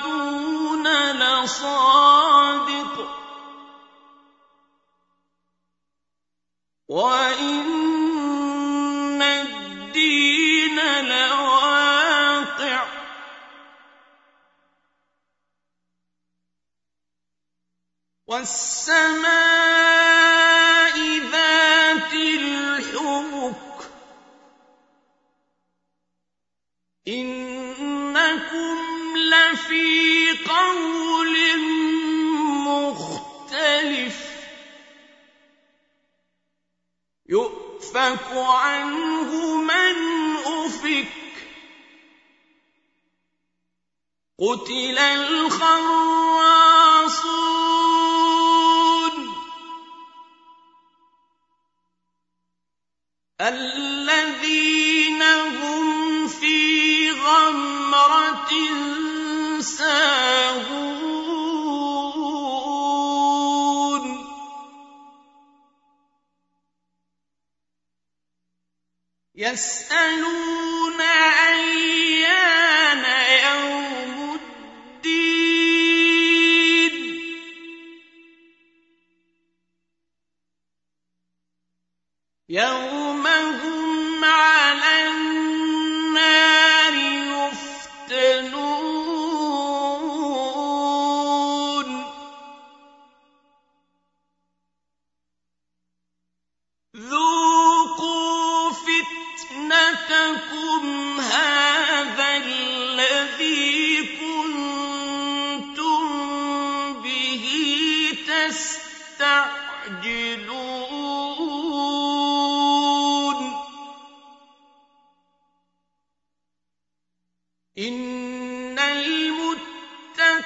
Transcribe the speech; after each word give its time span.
لصادق. 1.12 3.08
وإن 6.88 7.67
والسماء 18.28 19.28
ذات 21.18 22.12
الحبك. 22.12 23.90
إنكم 27.08 28.76
لفي 29.16 30.30
قول 30.48 31.58
مختلف. 32.68 34.28
يؤفك 37.28 38.32
عنه 38.32 39.56
من 39.56 39.96
أفك. 40.36 41.08
قتل 44.38 44.98
الخراصون 44.98 46.27
الذين 53.40 55.22
هم 55.22 56.28
في 56.28 57.10
غمرة 57.10 58.50
ساهون. 59.60 60.98
يسألون 69.34 71.00
أيان 71.00 72.07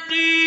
المتقين 0.01 0.40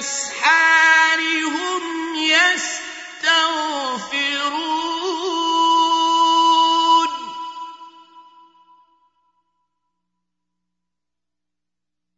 وبالاسحار 0.00 1.20
هم 1.20 2.14
يستغفرون. 2.14 2.70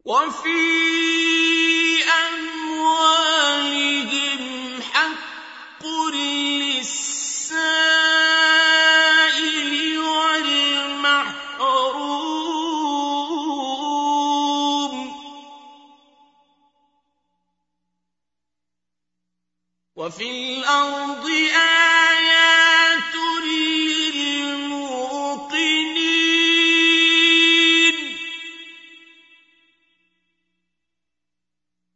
وفي 0.04 1.11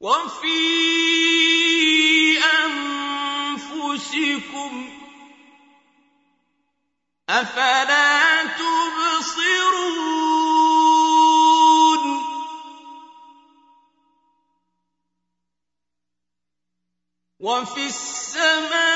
وفي 0.06 0.62
أنفسكم 3.67 4.73
أفلا 7.29 8.44
تبصرون 8.44 9.87
وفي 17.41 17.87
السماء 17.87 18.95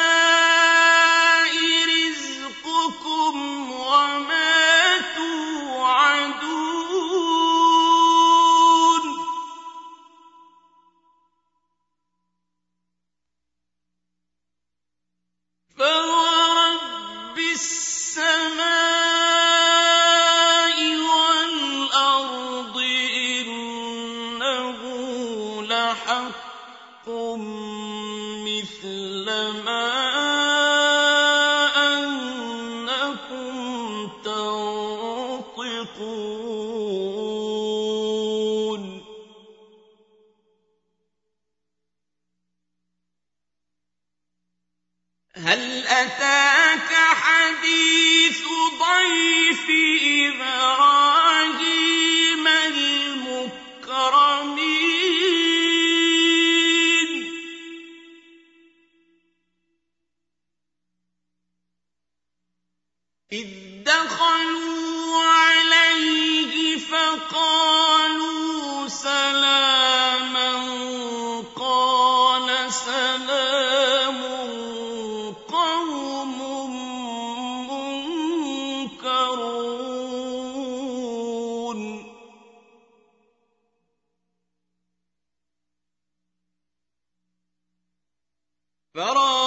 فَرَاغَ 89.01 89.40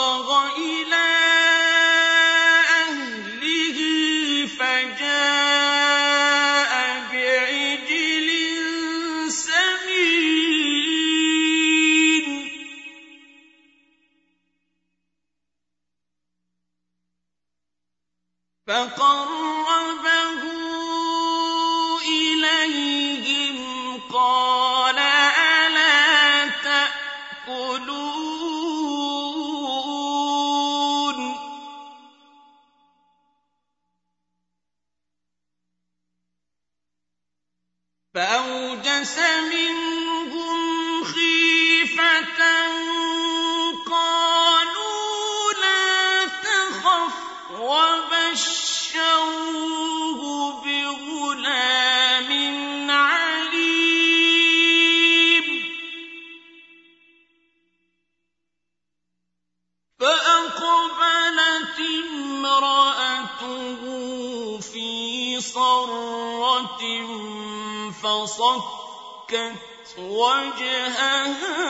مِنْهُمْ 39.04 41.04
خِيفَةً 41.04 42.40
قَالُوا 43.92 45.54
لَا 45.64 46.26
تَخَفْ 46.26 47.16
وَبَشَّرُوهُ 47.60 48.62
بِغُلَامٍ 50.64 52.32
عَلِيمٍ. 52.92 53.44
فَأَقْبَلَتِ 60.00 61.80
امْرَأَتُهُ 62.08 63.82
فِي 64.60 64.90
صَرَّةٍ 65.42 66.84
فَصَكَّتْ 69.30 70.00
وَجْهَهَا 70.00 71.64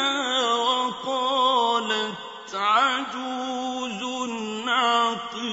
وَقَالَتْ 0.53 2.17
عَجُوزٌ 2.53 4.03
عَقِيمٌ. 4.67 5.43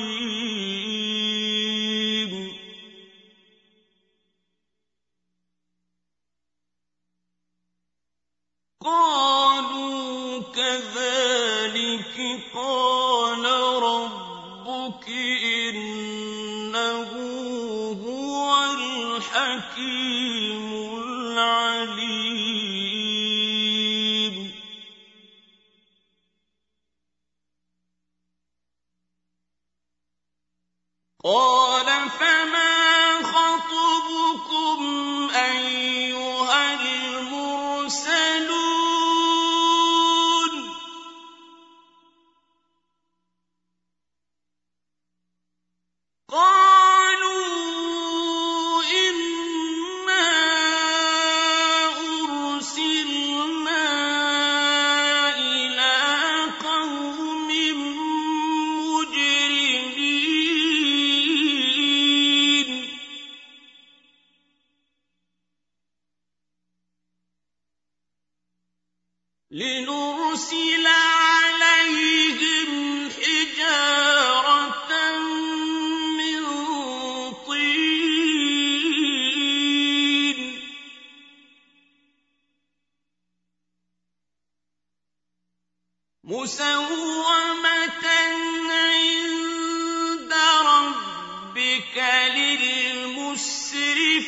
قَالُوا 8.84 10.40
كَذَٰلِكِ 10.40 12.16
قَالَ 12.54 13.44
رَبُّكِ 13.82 15.04
ۖ 15.04 15.08
إِنَّهُ 15.44 17.10
هُوَ 18.04 18.64
الْحَكِيمُ 18.72 19.90
الْعَلِيمُ. 21.30 22.70
قَالَ 31.24 31.59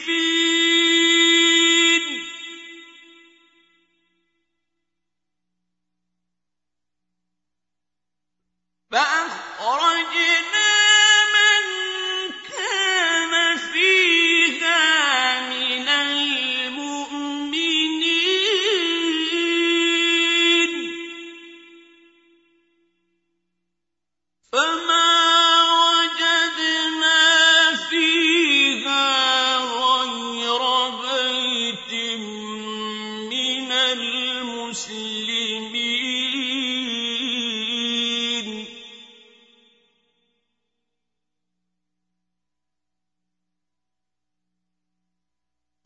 في 0.04 0.41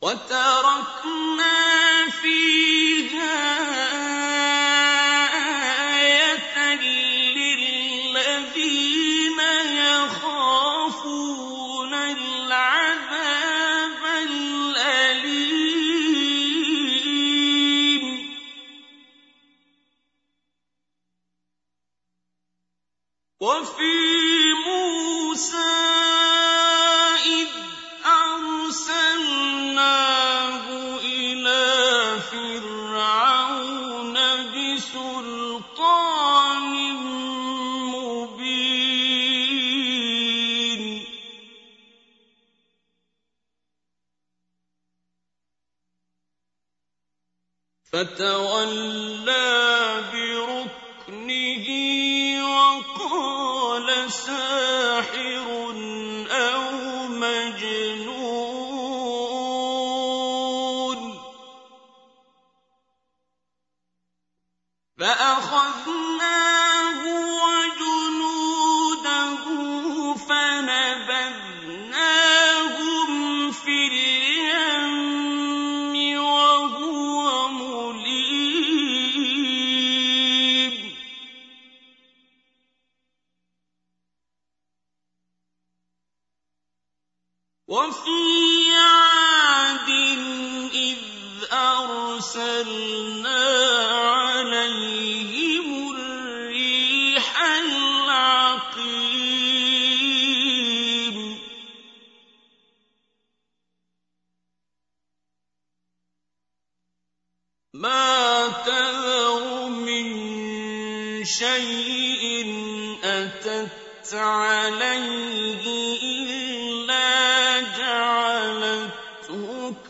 وَتَرَكْنَا 0.06 1.58
فِيهَا 2.22 3.38
آيَةً 5.98 6.54
لِّلَّذِينَ 7.34 9.40
يَخَافُونَ 9.82 11.92
الْعَذَابَ 11.94 14.02
الْأَلِيمَ. 14.30 15.54
وَفِي 23.40 23.98
مُوسَىٰ 24.66 25.86
عَسَى 54.06 54.55
وفي 87.68 88.75
عاد 88.75 89.90
إذ 90.75 90.99
أرسلنا 91.52 93.26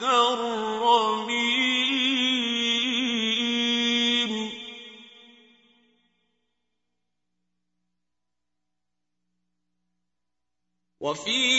كالرميم 0.00 1.46
وفي 11.00 11.55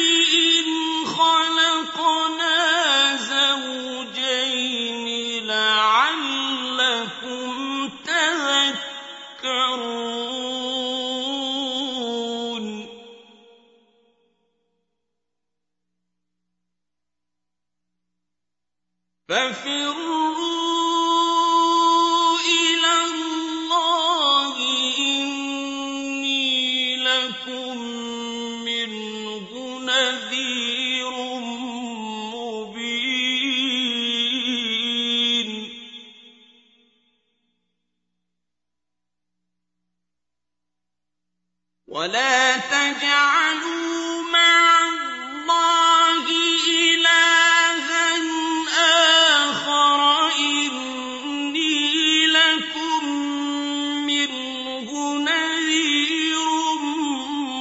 ولا 42.02 42.56
تجعلوا 42.56 44.22
مع 44.32 44.88
الله 44.88 46.24
إلها 46.68 48.08
آخر 49.46 50.00
إني 50.38 51.78
لكم 52.26 53.02
منه 54.06 54.90
نذير 55.18 56.48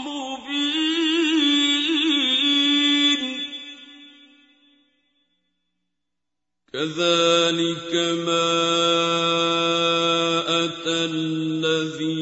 مبين. 0.08 0.82
كذلك 6.74 7.94
ما 8.26 8.50
أتى 10.66 10.98
الذين 11.06 12.21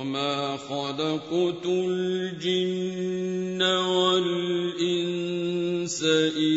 وما 0.00 0.56
خلقت 0.56 1.66
الجن 1.66 3.62
والانس 3.62 4.80
الا 6.02 6.49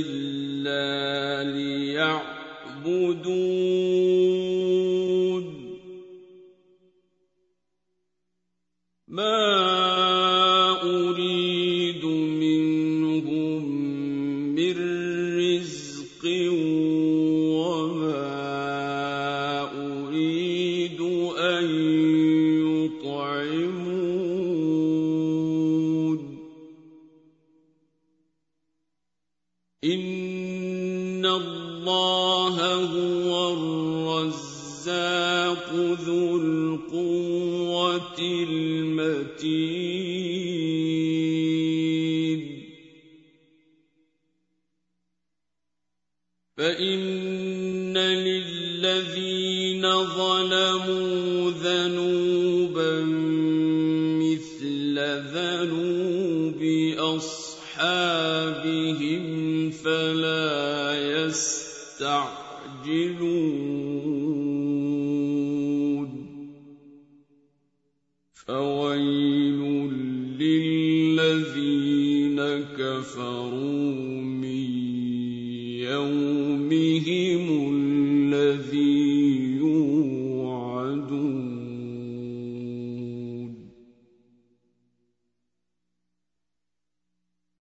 القوة 36.74 38.20
المتين. 38.20 39.74
فإن 46.58 47.98
للذين 47.98 49.84
ظلموا 50.04 51.52
ذنوبا 51.52 53.02
مثل 54.24 55.00
ذنوب 55.34 56.62
أصحابهم 56.98 58.44
فلا 59.72 60.96
يستعجلون 61.26 62.43